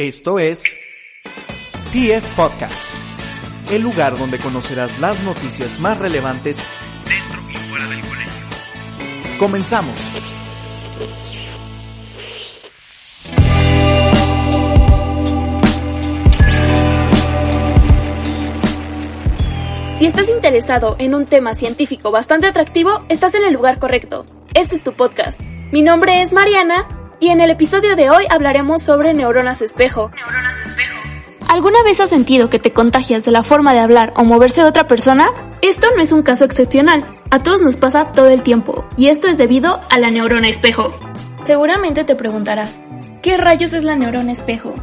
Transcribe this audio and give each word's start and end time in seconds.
Esto 0.00 0.38
es 0.38 0.62
PF 1.92 2.26
Podcast, 2.34 2.88
el 3.70 3.82
lugar 3.82 4.16
donde 4.16 4.38
conocerás 4.38 4.98
las 4.98 5.22
noticias 5.22 5.78
más 5.78 5.98
relevantes 5.98 6.56
dentro 7.06 7.38
y 7.50 7.68
fuera 7.68 7.86
del 7.86 8.00
colegio. 8.00 9.38
Comenzamos. 9.38 9.98
Si 19.98 20.06
estás 20.06 20.30
interesado 20.30 20.96
en 20.98 21.14
un 21.14 21.26
tema 21.26 21.52
científico 21.52 22.10
bastante 22.10 22.46
atractivo, 22.46 23.04
estás 23.10 23.34
en 23.34 23.44
el 23.44 23.52
lugar 23.52 23.78
correcto. 23.78 24.24
Este 24.54 24.76
es 24.76 24.82
tu 24.82 24.94
podcast. 24.94 25.38
Mi 25.72 25.82
nombre 25.82 26.22
es 26.22 26.32
Mariana 26.32 26.88
y 27.20 27.28
en 27.28 27.40
el 27.40 27.50
episodio 27.50 27.94
de 27.94 28.10
hoy 28.10 28.24
hablaremos 28.30 28.82
sobre 28.82 29.12
neuronas 29.12 29.60
espejo. 29.60 30.10
Neuronas 30.14 30.56
espejo. 30.66 30.98
¿Alguna 31.48 31.82
vez 31.82 32.00
has 32.00 32.08
sentido 32.08 32.48
que 32.48 32.58
te 32.58 32.72
contagias 32.72 33.24
de 33.24 33.30
la 33.30 33.42
forma 33.42 33.74
de 33.74 33.80
hablar 33.80 34.12
o 34.16 34.24
moverse 34.24 34.62
de 34.62 34.68
otra 34.68 34.86
persona? 34.86 35.28
Esto 35.60 35.88
no 35.94 36.02
es 36.02 36.12
un 36.12 36.22
caso 36.22 36.46
excepcional. 36.46 37.04
A 37.30 37.40
todos 37.40 37.60
nos 37.60 37.76
pasa 37.76 38.12
todo 38.12 38.28
el 38.28 38.42
tiempo 38.42 38.86
y 38.96 39.08
esto 39.08 39.28
es 39.28 39.36
debido 39.36 39.80
a 39.90 39.98
la 39.98 40.10
neurona 40.10 40.48
espejo. 40.48 40.92
Seguramente 41.44 42.04
te 42.04 42.16
preguntarás, 42.16 42.80
¿qué 43.22 43.36
rayos 43.36 43.74
es 43.74 43.84
la 43.84 43.96
neurona 43.96 44.32
espejo? 44.32 44.74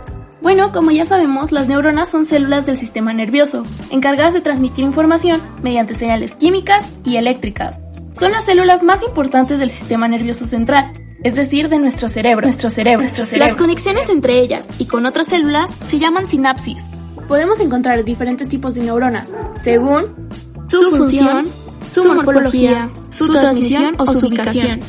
Bueno, 0.41 0.71
como 0.71 0.91
ya 0.91 1.05
sabemos, 1.05 1.51
las 1.51 1.67
neuronas 1.67 2.09
son 2.09 2.25
células 2.25 2.65
del 2.67 2.77
sistema 2.77 3.11
nervioso, 3.11 3.63
encargadas 3.89 4.33
de 4.33 4.41
transmitir 4.41 4.85
información 4.85 5.41
mediante 5.63 5.95
señales 5.95 6.35
químicas 6.35 6.87
y 7.03 7.17
eléctricas. 7.17 7.79
Son 8.19 8.31
las 8.31 8.45
células 8.45 8.83
más 8.83 9.01
importantes 9.03 9.59
del 9.59 9.69
sistema 9.69 10.07
nervioso 10.07 10.45
central, 10.45 10.91
es 11.23 11.35
decir, 11.35 11.69
de 11.69 11.79
nuestro 11.79 12.07
cerebro, 12.07 12.45
nuestro 12.45 12.69
cerebro, 12.69 13.01
nuestro 13.01 13.25
cerebro. 13.25 13.47
Las 13.47 13.55
conexiones 13.55 14.09
entre 14.09 14.39
ellas 14.39 14.67
y 14.77 14.85
con 14.85 15.05
otras 15.05 15.27
células 15.27 15.69
se 15.89 15.99
llaman 15.99 16.27
sinapsis. 16.27 16.85
Podemos 17.27 17.59
encontrar 17.59 18.03
diferentes 18.03 18.47
tipos 18.49 18.75
de 18.75 18.83
neuronas, 18.83 19.33
según 19.61 20.29
su, 20.67 20.95
función, 20.95 21.45
su 21.91 22.13
morfología, 22.13 22.89
su 23.09 23.29
transmisión 23.29 23.95
o 23.97 24.05
su 24.05 24.27
ubicación. 24.27 24.79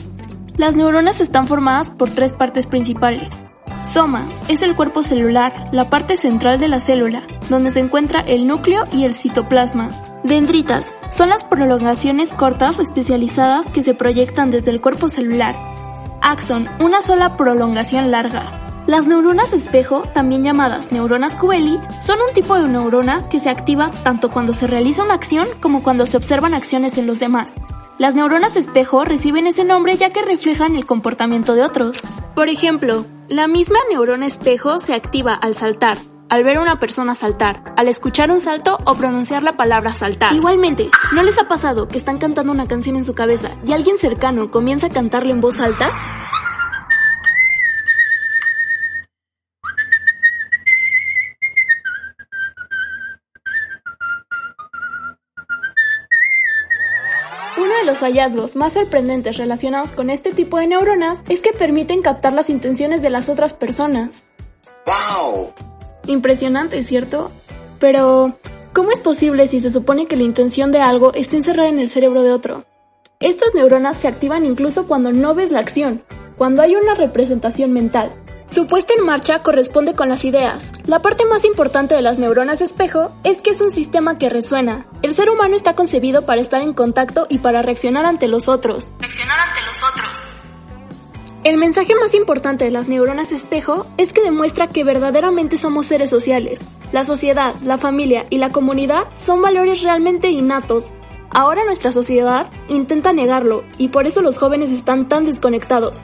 Las 0.57 0.77
neuronas 0.77 1.21
están 1.21 1.47
formadas 1.47 1.91
por 1.91 2.11
tres 2.11 2.33
partes 2.33 2.67
principales. 2.67 3.45
Soma 3.85 4.29
es 4.49 4.63
el 4.63 4.75
cuerpo 4.75 5.03
celular, 5.03 5.53
la 5.73 5.89
parte 5.89 6.17
central 6.17 6.59
de 6.59 6.69
la 6.69 6.81
célula, 6.81 7.23
donde 7.49 7.71
se 7.71 7.81
encuentra 7.81 8.21
el 8.21 8.47
núcleo 8.47 8.87
y 8.93 9.05
el 9.05 9.15
citoplasma. 9.15 9.91
Dendritas 10.25 10.93
son 11.17 11.31
las 11.31 11.45
prolongaciones 11.45 12.33
cortas 12.33 12.79
especializadas 12.79 13.67
que 13.67 13.83
se 13.83 13.95
proyectan 13.95 14.51
desde 14.51 14.71
el 14.71 14.81
cuerpo 14.81 15.09
celular. 15.09 15.55
Axon, 16.29 16.69
una 16.79 17.01
sola 17.01 17.39
prolongación 17.39 18.11
larga. 18.11 18.85
Las 18.87 19.07
neuronas 19.07 19.55
espejo, 19.55 20.03
también 20.13 20.45
llamadas 20.45 20.93
neuronas 20.93 21.35
Coeli, 21.35 21.81
son 22.05 22.19
un 22.21 22.35
tipo 22.35 22.55
de 22.55 22.69
neurona 22.69 23.31
que 23.31 23.41
se 23.41 23.49
activa 23.49 23.91
tanto 24.03 24.31
cuando 24.31 24.53
se 24.53 24.67
realiza 24.67 25.03
una 25.03 25.15
acción 25.15 25.47
como 25.61 25.83
cuando 25.83 26.05
se 26.05 26.19
observan 26.19 26.53
acciones 26.53 26.99
en 26.99 27.07
los 27.07 27.19
demás. 27.19 27.55
Las 27.97 28.15
neuronas 28.15 28.57
espejo 28.57 29.07
reciben 29.07 29.47
ese 29.47 29.65
nombre 29.65 29.97
ya 29.97 30.11
que 30.11 30.21
reflejan 30.21 30.77
el 30.77 30.85
comportamiento 30.85 31.55
de 31.55 31.63
otros. 31.63 32.03
Por 32.35 32.51
ejemplo, 32.51 33.07
la 33.31 33.49
misma 33.49 33.79
neurona 33.91 34.27
espejo 34.27 34.79
se 34.81 34.93
activa 34.93 35.33
al 35.33 35.55
saltar, 35.55 35.97
al 36.29 36.45
ver 36.45 36.59
a 36.59 36.61
una 36.61 36.79
persona 36.79 37.15
saltar, 37.15 37.73
al 37.79 37.89
escuchar 37.89 38.31
un 38.31 38.41
salto 38.41 38.77
o 38.85 38.95
pronunciar 38.97 39.43
la 39.43 39.55
palabra 39.55 39.95
saltar. 39.95 40.35
Igualmente, 40.35 40.91
¿no 41.15 41.23
les 41.23 41.39
ha 41.39 41.49
pasado 41.49 41.89
que 41.89 41.97
están 41.97 42.19
cantando 42.19 42.53
una 42.53 42.67
canción 42.67 42.97
en 42.97 43.05
su 43.05 43.15
cabeza 43.15 43.49
y 43.67 43.73
alguien 43.73 43.97
cercano 43.97 44.51
comienza 44.51 44.89
a 44.89 44.91
cantarle 44.91 45.33
en 45.33 45.41
voz 45.41 45.59
alta? 45.59 45.91
Los 57.99 58.05
hallazgos 58.05 58.55
más 58.55 58.75
sorprendentes 58.75 59.39
relacionados 59.39 59.91
con 59.91 60.09
este 60.09 60.31
tipo 60.31 60.59
de 60.59 60.69
neuronas 60.69 61.19
es 61.29 61.41
que 61.41 61.53
permiten 61.53 62.01
captar 62.01 62.33
las 62.33 62.49
intenciones 62.49 63.03
de 63.03 63.11
las 63.11 63.29
otras 63.29 63.55
personas. 63.55 64.23
¡Wow! 64.87 65.53
Impresionante, 66.07 66.85
¿cierto? 66.85 67.33
Pero, 67.81 68.39
¿cómo 68.73 68.93
es 68.93 69.01
posible 69.01 69.49
si 69.49 69.59
se 69.59 69.71
supone 69.71 70.07
que 70.07 70.17
la 70.17 70.23
intención 70.23 70.71
de 70.71 70.79
algo 70.79 71.13
está 71.13 71.35
encerrada 71.35 71.69
en 71.69 71.81
el 71.81 71.89
cerebro 71.89 72.23
de 72.23 72.33
otro? 72.33 72.67
Estas 73.19 73.53
neuronas 73.57 73.97
se 73.97 74.07
activan 74.07 74.45
incluso 74.45 74.87
cuando 74.87 75.11
no 75.11 75.35
ves 75.35 75.51
la 75.51 75.59
acción, 75.59 76.05
cuando 76.37 76.63
hay 76.63 76.77
una 76.77 76.95
representación 76.95 77.73
mental, 77.73 78.13
su 78.51 78.67
puesta 78.67 78.95
en 78.97 79.05
marcha 79.05 79.41
corresponde 79.43 79.95
con 79.95 80.09
las 80.09 80.25
ideas. 80.25 80.73
La 80.87 81.01
parte 81.01 81.27
más 81.27 81.45
importante 81.45 81.95
de 81.95 82.01
las 82.01 82.19
neuronas 82.19 82.63
espejo 82.63 83.13
es 83.23 83.43
que 83.43 83.51
es 83.51 83.61
un 83.61 83.71
sistema 83.71 84.17
que 84.17 84.31
resuena. 84.31 84.87
El 85.03 85.15
ser 85.15 85.29
humano 85.29 85.55
está 85.55 85.75
concebido 85.75 86.25
para 86.25 86.41
estar 86.41 86.63
en 86.63 86.73
contacto 86.73 87.27
y 87.29 87.39
para 87.39 87.61
reaccionar 87.61 88.07
ante 88.07 88.27
los 88.27 88.49
otros. 88.49 88.91
Reaccionar 89.01 89.39
ante 89.39 89.61
los 89.63 89.83
otros. 89.83 90.19
El 91.45 91.59
mensaje 91.59 91.95
más 91.95 92.15
importante 92.15 92.65
de 92.65 92.71
las 92.71 92.89
neuronas 92.89 93.33
espejo 93.33 93.87
es 93.99 94.15
que 94.15 94.23
demuestra 94.23 94.67
que 94.67 94.83
verdaderamente 94.83 95.59
somos 95.59 95.87
seres 95.87 96.09
sociales. 96.09 96.61
La 96.91 97.05
sociedad, 97.05 97.55
la 97.63 97.77
familia 97.77 98.27
y 98.31 98.39
la 98.39 98.51
comunidad 98.51 99.05
son 99.25 99.43
valores 99.43 99.83
realmente 99.83 100.31
innatos. 100.31 100.85
Ahora 101.31 101.65
nuestra 101.65 101.93
sociedad 101.93 102.51
intenta 102.69 103.13
negarlo 103.13 103.63
y 103.77 103.89
por 103.89 104.07
eso 104.07 104.23
los 104.23 104.39
jóvenes 104.39 104.71
están 104.71 105.07
tan 105.07 105.27
desconectados. 105.27 106.01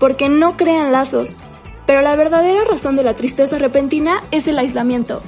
Porque 0.00 0.28
no 0.28 0.56
crean 0.56 0.90
lazos, 0.90 1.32
pero 1.86 2.02
la 2.02 2.16
verdadera 2.16 2.64
razón 2.64 2.96
de 2.96 3.04
la 3.04 3.14
tristeza 3.14 3.58
repentina 3.58 4.22
es 4.30 4.46
el 4.46 4.58
aislamiento. 4.58 5.22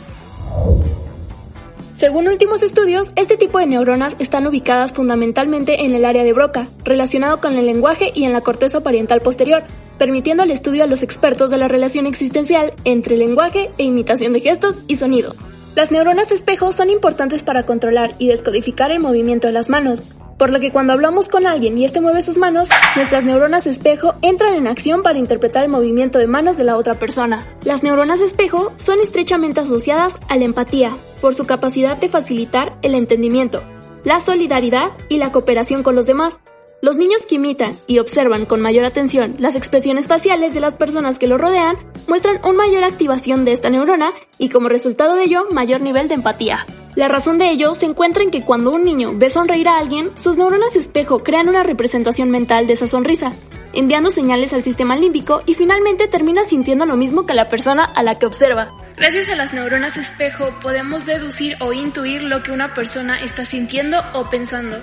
Según 1.99 2.29
últimos 2.29 2.63
estudios, 2.63 3.11
este 3.17 3.39
tipo 3.39 3.59
de 3.59 3.67
neuronas 3.67 4.17
están 4.19 4.47
ubicadas 4.47 4.93
fundamentalmente 4.93 5.87
en 5.87 5.95
el 5.95 6.05
área 6.05 6.25
de 6.25 6.35
Broca, 6.35 6.69
relacionado 6.85 7.41
con 7.41 7.57
el 7.57 7.65
lenguaje 7.65 8.13
y 8.15 8.25
en 8.25 8.35
la 8.35 8.43
corteza 8.43 8.81
parietal 8.83 9.23
posterior, 9.23 9.65
permitiendo 9.97 10.43
el 10.43 10.51
estudio 10.51 10.85
a 10.85 10.87
los 10.87 11.03
expertos 11.03 11.49
de 11.49 11.57
la 11.57 11.69
relación 11.69 12.07
existencial 12.07 12.75
entre 12.85 13.17
lenguaje 13.17 13.71
e 13.79 13.85
imitación 13.85 14.35
de 14.35 14.41
gestos 14.41 14.77
y 14.87 14.97
sonido. 14.97 15.35
Las 15.75 15.91
neuronas 15.91 16.33
espejo 16.33 16.73
son 16.73 16.91
importantes 16.91 17.43
para 17.43 17.65
controlar 17.65 18.13
y 18.19 18.29
descodificar 18.29 18.91
el 18.93 19.01
movimiento 19.01 19.47
de 19.47 19.55
las 19.55 19.71
manos, 19.71 20.03
por 20.39 20.51
lo 20.51 20.61
que 20.61 20.71
cuando 20.71 20.93
hablamos 20.93 21.29
con 21.29 21.47
alguien 21.47 21.79
y 21.79 21.85
este 21.85 22.01
mueve 22.01 22.23
sus 22.23 22.37
manos, 22.37 22.69
nuestras 22.95 23.25
neuronas 23.25 23.67
espejo 23.67 24.15
entran 24.23 24.55
en 24.55 24.67
acción 24.67 25.03
para 25.03 25.19
interpretar 25.19 25.65
el 25.65 25.71
movimiento 25.71 26.19
de 26.19 26.27
manos 26.27 26.57
de 26.57 26.65
la 26.65 26.77
otra 26.77 26.99
persona. 26.99 27.47
Las 27.65 27.83
neuronas 27.83 28.21
espejo 28.21 28.73
son 28.77 29.01
estrechamente 29.01 29.61
asociadas 29.61 30.15
a 30.29 30.37
la 30.37 30.45
empatía, 30.45 30.97
por 31.21 31.35
su 31.35 31.47
capacidad 31.47 31.97
de 31.97 32.09
facilitar 32.09 32.75
el 32.83 32.95
entendimiento, 32.95 33.63
la 34.05 34.21
solidaridad 34.21 34.91
y 35.09 35.19
la 35.19 35.33
cooperación 35.33 35.83
con 35.83 35.97
los 35.97 36.07
demás, 36.07 36.39
los 36.83 36.97
niños 36.97 37.25
que 37.27 37.37
imitan 37.37 37.77
y 37.87 37.99
observan 37.99 38.45
con 38.45 38.61
mayor 38.61 38.85
atención 38.85 39.35
las 39.39 39.57
expresiones 39.57 40.09
faciales 40.09 40.55
de 40.55 40.61
las 40.61 40.75
personas 40.75 41.19
que 41.19 41.27
los 41.27 41.41
rodean 41.41 41.77
muestran 42.07 42.39
una 42.45 42.53
mayor 42.53 42.85
activación 42.85 43.45
de 43.45 43.53
esta 43.53 43.71
neurona 43.71 44.13
y 44.39 44.51
como 44.51 44.69
resultado 44.69 45.15
de 45.15 45.25
ello 45.25 45.47
mayor 45.51 45.81
nivel 45.81 46.09
de 46.09 46.15
empatía. 46.15 46.67
La 46.95 47.09
razón 47.09 47.39
de 47.39 47.51
ello 47.51 47.75
se 47.75 47.85
encuentra 47.85 48.23
en 48.23 48.31
que 48.31 48.45
cuando 48.45 48.71
un 48.71 48.85
niño 48.85 49.13
ve 49.15 49.29
sonreír 49.29 49.69
a 49.69 49.79
alguien, 49.79 50.17
sus 50.17 50.39
neuronas 50.39 50.77
espejo 50.77 51.23
crean 51.23 51.49
una 51.49 51.63
representación 51.63 52.31
mental 52.31 52.67
de 52.67 52.73
esa 52.73 52.87
sonrisa, 52.87 53.33
enviando 53.75 54.11
señales 54.11 54.55
al 54.55 54.63
sistema 54.63 54.97
límbico 54.97 55.43
y 55.45 55.55
finalmente 55.55 56.09
termina 56.09 56.45
sintiendo 56.45 56.87
lo 56.87 56.97
mismo 56.97 57.27
que 57.27 57.35
la 57.35 57.49
persona 57.49 57.85
a 57.85 58.03
la 58.03 58.19
que 58.19 58.25
observa. 58.25 58.73
Gracias 58.97 59.29
a 59.29 59.37
las 59.37 59.53
neuronas 59.53 59.99
espejo 59.99 60.49
podemos 60.63 61.05
deducir 61.05 61.57
o 61.61 61.75
intuir 61.75 62.23
lo 62.23 62.43
que 62.43 62.53
una 62.53 62.73
persona 62.73 63.21
está 63.21 63.45
sintiendo 63.45 63.99
o 64.15 64.31
pensando. 64.31 64.79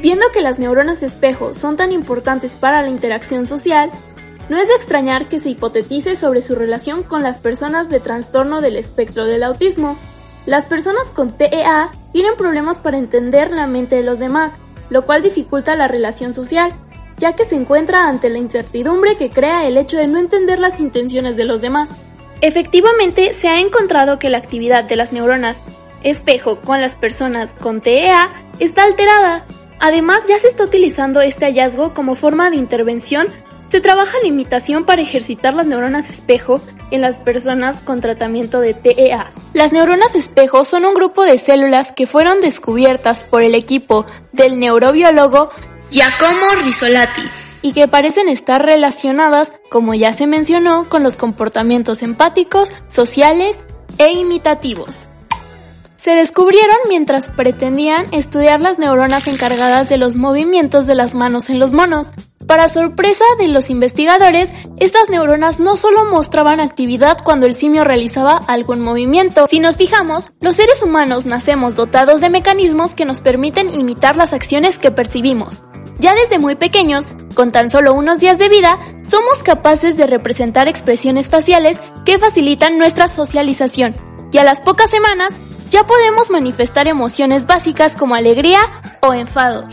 Viendo 0.00 0.26
que 0.32 0.42
las 0.42 0.58
neuronas 0.58 1.02
espejo 1.02 1.54
son 1.54 1.76
tan 1.76 1.92
importantes 1.92 2.54
para 2.56 2.82
la 2.82 2.88
interacción 2.88 3.46
social, 3.46 3.90
no 4.48 4.56
es 4.56 4.68
de 4.68 4.74
extrañar 4.74 5.28
que 5.28 5.40
se 5.40 5.50
hipotetice 5.50 6.16
sobre 6.16 6.40
su 6.40 6.54
relación 6.54 7.02
con 7.02 7.22
las 7.22 7.38
personas 7.38 7.90
de 7.90 8.00
trastorno 8.00 8.60
del 8.60 8.76
espectro 8.76 9.24
del 9.24 9.42
autismo. 9.42 9.96
Las 10.46 10.64
personas 10.64 11.08
con 11.08 11.36
TEA 11.36 11.90
tienen 12.12 12.36
problemas 12.36 12.78
para 12.78 12.96
entender 12.96 13.50
la 13.50 13.66
mente 13.66 13.96
de 13.96 14.02
los 14.04 14.18
demás, 14.18 14.54
lo 14.88 15.04
cual 15.04 15.22
dificulta 15.22 15.76
la 15.76 15.88
relación 15.88 16.34
social. 16.34 16.72
ya 17.18 17.32
que 17.32 17.44
se 17.44 17.56
encuentra 17.56 18.06
ante 18.08 18.28
la 18.28 18.38
incertidumbre 18.38 19.16
que 19.16 19.28
crea 19.28 19.66
el 19.66 19.76
hecho 19.76 19.96
de 19.96 20.06
no 20.06 20.20
entender 20.20 20.60
las 20.60 20.78
intenciones 20.78 21.36
de 21.36 21.44
los 21.44 21.60
demás. 21.60 21.90
Efectivamente, 22.42 23.34
se 23.34 23.48
ha 23.48 23.58
encontrado 23.58 24.20
que 24.20 24.30
la 24.30 24.38
actividad 24.38 24.84
de 24.84 24.94
las 24.94 25.12
neuronas 25.12 25.56
espejo 26.04 26.60
con 26.60 26.80
las 26.80 26.94
personas 26.94 27.50
con 27.60 27.80
TEA 27.80 28.28
está 28.60 28.84
alterada. 28.84 29.44
Además, 29.80 30.20
ya 30.28 30.38
se 30.38 30.48
está 30.48 30.64
utilizando 30.64 31.20
este 31.20 31.46
hallazgo 31.46 31.94
como 31.94 32.14
forma 32.14 32.50
de 32.50 32.56
intervención. 32.56 33.28
Se 33.70 33.80
trabaja 33.80 34.16
la 34.22 34.28
imitación 34.28 34.84
para 34.84 35.02
ejercitar 35.02 35.54
las 35.54 35.66
neuronas 35.66 36.08
espejo 36.10 36.60
en 36.90 37.02
las 37.02 37.16
personas 37.16 37.76
con 37.84 38.00
tratamiento 38.00 38.60
de 38.60 38.74
TEA. 38.74 39.26
Las 39.52 39.72
neuronas 39.72 40.14
espejo 40.14 40.64
son 40.64 40.84
un 40.84 40.94
grupo 40.94 41.22
de 41.22 41.38
células 41.38 41.92
que 41.92 42.06
fueron 42.06 42.40
descubiertas 42.40 43.24
por 43.24 43.42
el 43.42 43.54
equipo 43.54 44.06
del 44.32 44.58
neurobiólogo 44.58 45.50
Giacomo 45.90 46.48
Risolati 46.62 47.22
y 47.62 47.72
que 47.72 47.88
parecen 47.88 48.28
estar 48.28 48.64
relacionadas, 48.64 49.52
como 49.70 49.94
ya 49.94 50.12
se 50.12 50.26
mencionó, 50.26 50.88
con 50.88 51.02
los 51.02 51.16
comportamientos 51.16 52.02
empáticos, 52.02 52.68
sociales 52.88 53.58
e 53.98 54.12
imitativos. 54.12 55.08
Se 56.08 56.14
descubrieron 56.14 56.78
mientras 56.88 57.28
pretendían 57.28 58.06
estudiar 58.12 58.62
las 58.62 58.78
neuronas 58.78 59.26
encargadas 59.26 59.90
de 59.90 59.98
los 59.98 60.16
movimientos 60.16 60.86
de 60.86 60.94
las 60.94 61.14
manos 61.14 61.50
en 61.50 61.58
los 61.58 61.74
monos. 61.74 62.12
Para 62.46 62.70
sorpresa 62.70 63.26
de 63.38 63.48
los 63.48 63.68
investigadores, 63.68 64.50
estas 64.78 65.10
neuronas 65.10 65.60
no 65.60 65.76
solo 65.76 66.06
mostraban 66.06 66.60
actividad 66.60 67.18
cuando 67.22 67.44
el 67.44 67.52
simio 67.52 67.84
realizaba 67.84 68.40
algún 68.48 68.80
movimiento. 68.80 69.48
Si 69.50 69.60
nos 69.60 69.76
fijamos, 69.76 70.32
los 70.40 70.56
seres 70.56 70.82
humanos 70.82 71.26
nacemos 71.26 71.74
dotados 71.74 72.22
de 72.22 72.30
mecanismos 72.30 72.94
que 72.94 73.04
nos 73.04 73.20
permiten 73.20 73.68
imitar 73.68 74.16
las 74.16 74.32
acciones 74.32 74.78
que 74.78 74.90
percibimos. 74.90 75.60
Ya 75.98 76.14
desde 76.14 76.38
muy 76.38 76.54
pequeños, 76.54 77.04
con 77.34 77.52
tan 77.52 77.70
solo 77.70 77.92
unos 77.92 78.18
días 78.18 78.38
de 78.38 78.48
vida, 78.48 78.78
somos 79.10 79.42
capaces 79.42 79.98
de 79.98 80.06
representar 80.06 80.68
expresiones 80.68 81.28
faciales 81.28 81.78
que 82.06 82.16
facilitan 82.16 82.78
nuestra 82.78 83.08
socialización. 83.08 83.94
Y 84.32 84.38
a 84.38 84.44
las 84.44 84.62
pocas 84.62 84.90
semanas, 84.90 85.34
ya 85.70 85.84
podemos 85.86 86.30
manifestar 86.30 86.88
emociones 86.88 87.46
básicas 87.46 87.92
como 87.92 88.14
alegría 88.14 88.60
o 89.00 89.14
enfado. 89.14 89.64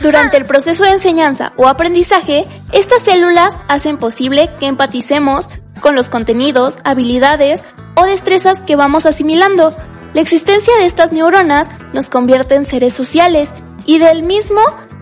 Durante 0.00 0.36
el 0.36 0.44
proceso 0.44 0.84
de 0.84 0.90
enseñanza 0.90 1.52
o 1.56 1.66
aprendizaje, 1.66 2.46
estas 2.72 3.02
células 3.02 3.56
hacen 3.68 3.98
posible 3.98 4.50
que 4.58 4.66
empaticemos 4.66 5.48
con 5.80 5.94
los 5.94 6.08
contenidos, 6.08 6.78
habilidades 6.84 7.64
o 7.96 8.04
destrezas 8.04 8.60
que 8.60 8.76
vamos 8.76 9.06
asimilando. 9.06 9.74
La 10.12 10.20
existencia 10.20 10.74
de 10.78 10.86
estas 10.86 11.12
neuronas 11.12 11.68
nos 11.92 12.08
convierte 12.08 12.54
en 12.54 12.64
seres 12.64 12.92
sociales 12.92 13.50
y 13.86 13.98
del 13.98 14.22
mismo 14.22 14.60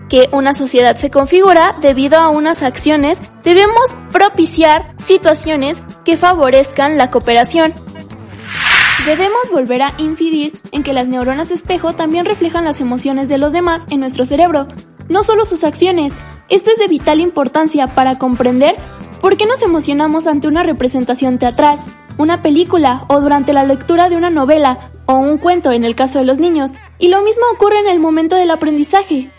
que 0.09 0.27
una 0.31 0.53
sociedad 0.53 0.97
se 0.97 1.09
configura 1.09 1.75
debido 1.81 2.17
a 2.19 2.29
unas 2.29 2.63
acciones, 2.63 3.19
debemos 3.43 3.95
propiciar 4.11 4.87
situaciones 4.97 5.77
que 6.03 6.17
favorezcan 6.17 6.97
la 6.97 7.09
cooperación. 7.09 7.73
Debemos 9.05 9.49
volver 9.51 9.81
a 9.81 9.93
incidir 9.97 10.53
en 10.71 10.83
que 10.83 10.93
las 10.93 11.07
neuronas 11.07 11.51
espejo 11.51 11.93
también 11.93 12.25
reflejan 12.25 12.65
las 12.65 12.81
emociones 12.81 13.29
de 13.29 13.37
los 13.37 13.53
demás 13.53 13.83
en 13.89 14.01
nuestro 14.01 14.25
cerebro, 14.25 14.67
no 15.07 15.23
solo 15.23 15.45
sus 15.45 15.63
acciones. 15.63 16.13
Esto 16.49 16.71
es 16.71 16.77
de 16.77 16.87
vital 16.87 17.19
importancia 17.19 17.87
para 17.87 18.19
comprender 18.19 18.75
por 19.21 19.37
qué 19.37 19.45
nos 19.45 19.61
emocionamos 19.61 20.27
ante 20.27 20.47
una 20.47 20.63
representación 20.63 21.39
teatral, 21.39 21.79
una 22.17 22.41
película 22.41 23.05
o 23.07 23.21
durante 23.21 23.53
la 23.53 23.63
lectura 23.63 24.09
de 24.09 24.17
una 24.17 24.29
novela 24.29 24.91
o 25.05 25.15
un 25.15 25.37
cuento 25.37 25.71
en 25.71 25.85
el 25.85 25.95
caso 25.95 26.19
de 26.19 26.25
los 26.25 26.37
niños, 26.37 26.71
y 26.99 27.07
lo 27.07 27.23
mismo 27.23 27.43
ocurre 27.53 27.79
en 27.79 27.87
el 27.87 27.99
momento 27.99 28.35
del 28.35 28.51
aprendizaje. 28.51 29.31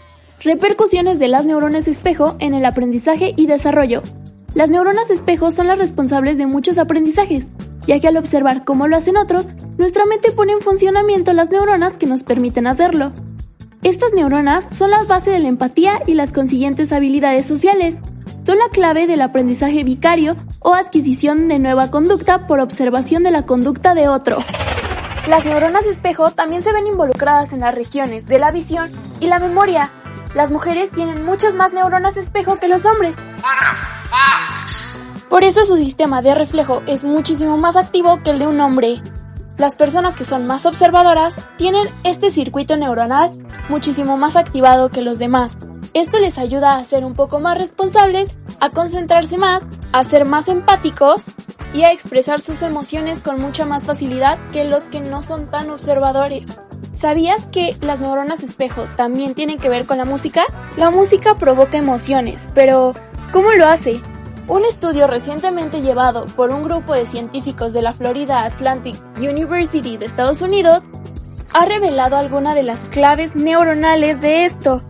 Repercusiones 0.43 1.19
de 1.19 1.29
las 1.29 1.45
neuronas 1.45 1.87
espejo 1.87 2.35
en 2.41 2.55
el 2.55 2.65
aprendizaje 2.65 3.35
y 3.37 3.47
desarrollo. 3.47 4.03
Las 4.55 4.71
neuronas 4.71 5.11
espejo 5.11 5.51
son 5.51 5.69
las 5.69 5.79
responsables 5.79 6.39
de 6.39 6.47
muchos 6.47 6.79
aprendizajes, 6.79 7.47
ya 7.87 7.99
que 8.01 8.09
al 8.09 8.17
observar 8.17 8.65
cómo 8.65 8.89
lo 8.89 8.97
hacen 8.97 9.17
otros, 9.17 9.47
nuestra 9.79 10.05
mente 10.05 10.33
pone 10.33 10.53
en 10.53 10.61
funcionamiento 10.61 11.33
las 11.33 11.51
neuronas 11.51 11.97
que 11.97 12.07
nos 12.07 12.23
permiten 12.23 12.67
hacerlo. 12.67 13.13
Estas 13.83 14.13
neuronas 14.13 14.65
son 14.77 14.91
la 14.91 15.03
base 15.05 15.31
de 15.31 15.39
la 15.39 15.49
empatía 15.49 16.03
y 16.07 16.15
las 16.15 16.33
consiguientes 16.33 16.93
habilidades 16.93 17.47
sociales. 17.47 17.97
Son 18.45 18.59
la 18.59 18.69
clave 18.71 19.07
del 19.07 19.23
aprendizaje 19.23 19.85
vicario 19.85 20.37
o 20.61 20.75
adquisición 20.75 21.49
de 21.49 21.59
nueva 21.59 21.91
conducta 21.91 22.47
por 22.47 22.61
observación 22.61 23.23
de 23.23 23.31
la 23.31 23.47
conducta 23.47 23.95
de 23.95 24.09
otro. 24.09 24.39
Las 25.29 25.45
neuronas 25.45 25.87
espejo 25.87 26.31
también 26.31 26.63
se 26.63 26.73
ven 26.73 26.87
involucradas 26.87 27.53
en 27.53 27.61
las 27.61 27.75
regiones 27.75 28.27
de 28.27 28.39
la 28.39 28.51
visión 28.51 28.91
y 29.21 29.27
la 29.27 29.39
memoria, 29.39 29.91
las 30.35 30.53
mujeres 30.53 30.93
tienen 30.93 31.25
muchas 31.25 31.57
más 31.57 31.73
neuronas 31.73 32.17
espejo 32.17 32.57
que 32.57 32.69
los 32.69 32.85
hombres. 32.85 33.17
Por 35.31 35.45
eso 35.45 35.65
su 35.65 35.77
sistema 35.77 36.23
de 36.23 36.35
reflejo 36.35 36.83
es 36.89 37.05
muchísimo 37.05 37.57
más 37.57 37.77
activo 37.77 38.21
que 38.25 38.31
el 38.31 38.41
de 38.41 38.49
un 38.49 38.61
hombre. 38.61 39.01
Las 39.59 39.77
personas 39.77 40.17
que 40.17 40.25
son 40.25 40.45
más 40.45 40.67
observadoras 40.67 41.37
tienen 41.57 41.87
este 42.03 42.31
circuito 42.31 42.77
neuronal 42.77 43.39
muchísimo 43.69 44.17
más 44.17 44.35
activado 44.35 44.91
que 44.91 45.03
los 45.03 45.21
demás. 45.21 45.57
Esto 45.95 46.19
les 46.19 46.37
ayuda 46.37 46.77
a 46.77 46.85
ser 46.85 47.05
un 47.05 47.15
poco 47.15 47.39
más 47.39 47.57
responsables, 47.57 48.29
a 48.59 48.71
concentrarse 48.71 49.39
más, 49.39 49.65
a 49.93 50.03
ser 50.03 50.25
más 50.25 50.49
empáticos 50.49 51.25
y 51.73 51.83
a 51.83 51.93
expresar 51.93 52.41
sus 52.41 52.63
emociones 52.63 53.21
con 53.21 53.41
mucha 53.41 53.65
más 53.65 53.85
facilidad 53.85 54.37
que 54.53 54.65
los 54.65 54.85
que 54.85 54.99
no 54.99 55.23
son 55.23 55.49
tan 55.49 55.71
observadores. 55.71 56.45
¿Sabías 57.01 57.47
que 57.47 57.77
las 57.83 58.01
neuronas 58.01 58.43
espejo 58.43 58.83
también 58.97 59.35
tienen 59.35 59.59
que 59.59 59.69
ver 59.69 59.87
con 59.87 59.99
la 59.99 60.05
música? 60.05 60.43
La 60.77 60.91
música 60.91 61.37
provoca 61.37 61.79
emociones, 61.79 62.49
pero 62.53 62.95
¿cómo 63.33 63.53
lo 63.53 63.67
hace? 63.67 64.01
Un 64.51 64.65
estudio 64.65 65.07
recientemente 65.07 65.81
llevado 65.81 66.27
por 66.27 66.53
un 66.53 66.65
grupo 66.65 66.93
de 66.93 67.07
científicos 67.07 67.73
de 67.73 67.83
la 67.83 67.93
Florida 67.93 68.43
Atlantic 68.43 68.97
University 69.17 69.97
de 69.97 70.07
Estados 70.07 70.43
Unidos 70.43 70.83
ha 71.53 71.67
revelado 71.67 72.17
algunas 72.17 72.57
de 72.57 72.65
las 72.65 72.81
claves 72.87 73.37
neuronales 73.37 74.21
de 74.21 74.45
esto. 74.45 74.83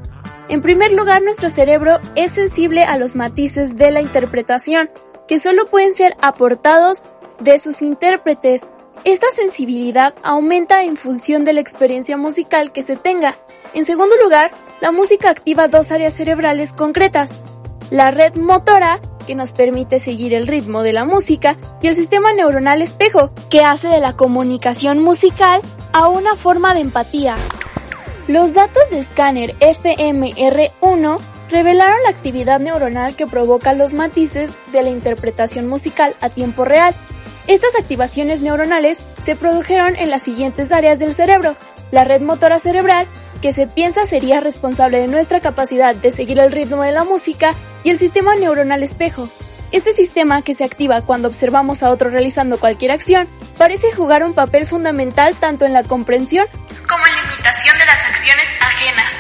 En 0.49 0.63
primer 0.63 0.93
lugar, 0.93 1.21
nuestro 1.23 1.51
cerebro 1.51 1.99
es 2.15 2.31
sensible 2.31 2.85
a 2.85 2.97
los 2.97 3.17
matices 3.17 3.77
de 3.77 3.91
la 3.91 4.01
interpretación, 4.01 4.89
que 5.29 5.39
solo 5.39 5.67
pueden 5.67 5.95
ser 5.95 6.17
aportados 6.23 7.03
de 7.39 7.59
sus 7.59 7.83
intérpretes, 7.83 8.63
esta 9.05 9.27
sensibilidad 9.31 10.15
aumenta 10.23 10.85
en 10.85 10.97
función 10.97 11.45
de 11.45 11.53
la 11.53 11.61
experiencia 11.61 12.17
musical 12.17 12.73
que 12.73 12.83
se 12.83 12.97
tenga. 12.97 13.37
En 13.75 13.85
segundo 13.85 14.17
lugar, 14.23 14.53
la 14.81 14.91
música 14.91 15.29
activa 15.29 15.69
dos 15.69 15.91
áreas 15.93 16.15
cerebrales 16.15 16.73
concretas, 16.73 17.31
la 17.91 18.11
red 18.11 18.37
motora, 18.37 19.01
que 19.31 19.37
nos 19.37 19.53
permite 19.53 20.01
seguir 20.01 20.35
el 20.35 20.49
ritmo 20.49 20.83
de 20.83 20.93
la 20.93 21.05
música, 21.05 21.57
y 21.81 21.87
el 21.87 21.95
sistema 21.95 22.33
neuronal 22.33 22.83
espejo, 22.83 23.31
que 23.49 23.61
hace 23.61 23.87
de 23.87 24.01
la 24.01 24.17
comunicación 24.17 24.99
musical 24.99 25.61
a 25.93 26.09
una 26.09 26.35
forma 26.35 26.75
de 26.75 26.81
empatía. 26.81 27.37
Los 28.27 28.55
datos 28.55 28.83
de 28.91 28.99
escáner 28.99 29.55
FMR1 29.61 31.21
revelaron 31.49 32.03
la 32.03 32.11
actividad 32.11 32.59
neuronal 32.59 33.15
que 33.15 33.29
provoca 33.29 33.73
los 33.73 33.93
matices 33.93 34.51
de 34.73 34.83
la 34.83 34.89
interpretación 34.89 35.69
musical 35.69 36.17
a 36.21 36.29
tiempo 36.29 36.65
real 36.65 36.93
estas 37.47 37.75
activaciones 37.75 38.41
neuronales 38.41 39.01
se 39.25 39.35
produjeron 39.35 39.97
en 39.97 40.11
las 40.11 40.23
siguientes 40.23 40.71
áreas 40.71 40.99
del 40.99 41.15
cerebro. 41.15 41.57
La 41.91 42.05
red 42.05 42.21
motora 42.21 42.61
cerebral, 42.61 43.09
que 43.41 43.53
se 43.53 43.67
piensa 43.67 44.07
sería 44.07 44.41
responsable 44.41 44.99
de 44.99 45.09
nuestra 45.09 45.41
capacidad 45.41 45.95
de 45.95 46.11
seguir 46.11 46.39
el 46.39 46.53
ritmo 46.53 46.83
de 46.83 46.93
la 46.93 47.05
música, 47.05 47.55
y 47.83 47.91
el 47.91 47.99
sistema 47.99 48.35
neuronal 48.35 48.83
espejo. 48.83 49.29
Este 49.73 49.93
sistema, 49.93 50.43
que 50.43 50.55
se 50.55 50.65
activa 50.65 51.03
cuando 51.03 51.29
observamos 51.29 51.83
a 51.83 51.91
otro 51.91 52.11
realizando 52.11 52.59
cualquier 52.59 52.91
acción, 52.91 53.29
parece 53.57 53.93
jugar 53.93 54.25
un 54.25 54.35
papel 54.35 54.67
fundamental 54.67 55.37
tanto 55.37 55.65
en 55.65 55.73
la 55.73 55.85
comprensión 55.85 56.47
como 56.89 57.07
en 57.07 57.15
la 57.15 57.33
imitación 57.33 57.79
de 57.79 57.87
las 57.87 58.05
acciones 58.05 58.49
ajenas. 58.61 59.13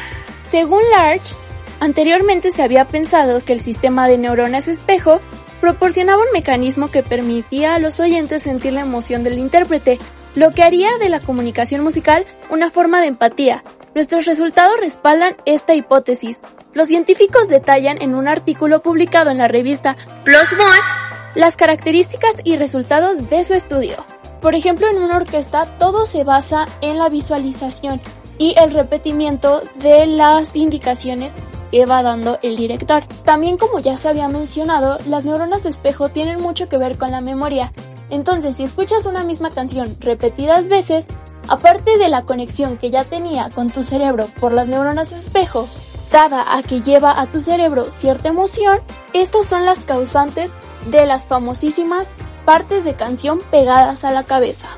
Según 0.51 0.83
Larch, 0.91 1.37
anteriormente 1.79 2.51
se 2.51 2.63
había 2.63 2.85
pensado 2.85 3.41
que 3.45 3.53
el 3.53 3.61
sistema 3.61 4.09
de 4.09 4.19
neuronas 4.19 4.67
espejo 4.67 5.21
proporcionaba 5.61 6.23
un 6.23 6.33
mecanismo 6.33 6.91
que 6.91 7.05
permitía 7.05 7.77
a 7.77 7.79
los 7.79 8.01
oyentes 8.01 8.43
sentir 8.43 8.73
la 8.73 8.81
emoción 8.81 9.23
del 9.23 9.39
intérprete, 9.39 9.99
lo 10.35 10.51
que 10.51 10.65
haría 10.65 10.91
de 10.99 11.11
la 11.11 11.21
comunicación 11.21 11.83
musical 11.83 12.27
una 12.51 12.71
forma 12.71 13.01
de 13.01 13.09
empatía. 13.09 13.63
Nuestros 13.95 14.27
resultados 14.27 14.79
respaldan 14.81 15.37
esta 15.47 15.75
hipótesis. 15.75 16.41
Los 16.75 16.89
científicos 16.89 17.49
detallan 17.49 18.01
en 18.01 18.15
un 18.15 18.29
artículo 18.29 18.83
publicado 18.83 19.31
en 19.31 19.39
la 19.39 19.49
revista 19.49 19.97
Plus 20.25 20.53
One 20.53 21.01
las 21.35 21.57
características 21.57 22.33
y 22.45 22.57
resultados 22.57 23.29
de 23.31 23.45
su 23.45 23.55
estudio. 23.55 23.97
Por 24.41 24.55
ejemplo, 24.55 24.89
en 24.89 25.03
una 25.03 25.17
orquesta 25.17 25.67
todo 25.79 26.07
se 26.07 26.25
basa 26.25 26.65
en 26.81 26.99
la 26.99 27.09
visualización 27.09 28.01
y 28.39 28.55
el 28.59 28.73
repetimiento 28.73 29.61
de 29.77 30.07
las 30.07 30.57
indicaciones 30.57 31.35
que 31.71 31.85
va 31.85 32.03
dando 32.03 32.39
el 32.43 32.57
director. 32.57 33.05
También 33.25 33.59
como 33.59 33.79
ya 33.79 33.97
se 33.97 34.09
había 34.09 34.29
mencionado, 34.29 34.99
las 35.07 35.25
neuronas 35.25 35.63
de 35.63 35.71
espejo 35.71 36.09
tienen 36.09 36.41
mucho 36.41 36.69
que 36.69 36.79
ver 36.79 36.97
con 36.97 37.11
la 37.11 37.21
memoria. 37.21 37.73
Entonces, 38.09 38.57
si 38.57 38.65
escuchas 38.65 39.07
una 39.07 39.23
misma 39.23 39.51
canción 39.51 39.97
repetidas 40.01 40.67
veces, 40.67 41.05
aparte 41.51 41.99
de 41.99 42.09
la 42.09 42.23
conexión 42.23 42.79
que 42.79 42.91
ya 42.91 43.05
tenía 43.05 43.51
con 43.51 43.69
tu 43.69 43.83
cerebro 43.85 44.27
por 44.41 44.53
las 44.53 44.69
neuronas 44.69 45.13
espejo, 45.13 45.69
dada 46.11 46.57
a 46.57 46.63
que 46.63 46.81
lleva 46.81 47.21
a 47.21 47.27
tu 47.27 47.41
cerebro 47.41 47.85
cierta 47.85 48.29
emoción, 48.29 48.79
estas 49.13 49.47
son 49.47 49.67
las 49.67 49.81
causantes 49.81 50.53
de 50.91 51.05
las 51.07 51.27
famosísimas 51.27 52.09
partes 52.45 52.85
de 52.85 52.95
canción 52.95 53.41
pegadas 53.51 54.05
a 54.05 54.13
la 54.13 54.25
cabeza. 54.25 54.69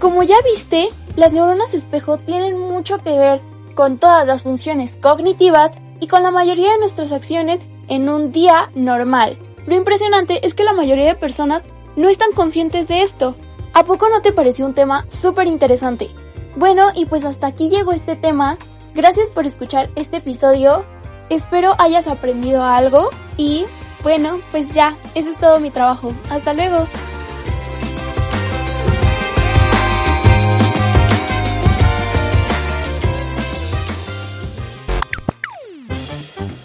Como 0.00 0.22
ya 0.22 0.36
viste, 0.44 0.88
las 1.16 1.32
neuronas 1.32 1.74
espejo 1.74 2.18
tienen 2.18 2.58
mucho 2.58 2.98
que 2.98 3.18
ver 3.18 3.40
con 3.74 3.98
todas 3.98 4.26
las 4.26 4.42
funciones 4.42 4.96
cognitivas 4.96 5.72
y 6.00 6.06
con 6.06 6.22
la 6.22 6.30
mayoría 6.30 6.72
de 6.72 6.78
nuestras 6.78 7.12
acciones 7.12 7.60
en 7.88 8.08
un 8.08 8.32
día 8.32 8.70
normal. 8.74 9.38
Lo 9.66 9.74
impresionante 9.74 10.46
es 10.46 10.54
que 10.54 10.64
la 10.64 10.72
mayoría 10.72 11.06
de 11.06 11.14
personas 11.14 11.64
no 11.96 12.08
están 12.08 12.32
conscientes 12.32 12.88
de 12.88 13.02
esto. 13.02 13.36
¿A 13.74 13.84
poco 13.84 14.08
no 14.10 14.20
te 14.20 14.32
pareció 14.32 14.66
un 14.66 14.74
tema 14.74 15.06
súper 15.08 15.46
interesante? 15.46 16.10
Bueno, 16.56 16.88
y 16.94 17.06
pues 17.06 17.24
hasta 17.24 17.46
aquí 17.46 17.70
llegó 17.70 17.92
este 17.92 18.16
tema. 18.16 18.58
Gracias 18.94 19.30
por 19.30 19.46
escuchar 19.46 19.88
este 19.96 20.18
episodio. 20.18 20.84
Espero 21.30 21.74
hayas 21.78 22.06
aprendido 22.06 22.62
algo 22.62 23.08
y 23.38 23.64
bueno, 24.02 24.38
pues 24.50 24.74
ya, 24.74 24.94
ese 25.14 25.30
es 25.30 25.36
todo 25.36 25.58
mi 25.58 25.70
trabajo. 25.70 26.12
Hasta 26.28 26.52
luego. 26.52 26.86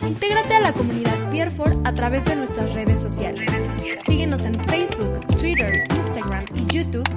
Intégrate 0.06 0.56
a 0.56 0.60
la 0.60 0.74
comunidad 0.74 1.30
Pierford 1.30 1.86
a 1.86 1.94
través 1.94 2.26
de 2.26 2.36
nuestras 2.36 2.74
redes 2.74 3.02
sociales. 3.02 3.70
Síguenos 4.08 4.44
en 4.44 4.60
Facebook, 4.60 4.97
YouTube 6.88 7.08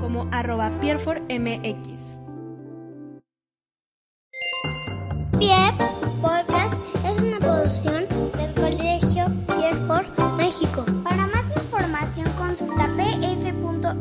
como 0.00 0.26
arroba 0.32 0.70
PierfordMX. 0.80 1.88
Piep 5.38 5.74
Podcast 6.20 6.84
es 7.04 7.22
una 7.22 7.38
producción 7.38 8.06
del 8.36 8.54
Colegio 8.54 9.26
Pierford, 9.46 10.08
México. 10.36 10.84
Para 11.04 11.26
más 11.26 11.44
información 11.56 12.26
consulta 12.38 12.88
pf.edu.mx. 12.96 13.98